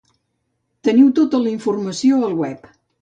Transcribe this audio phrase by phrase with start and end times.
[0.89, 2.67] Teniu tota la informació al web.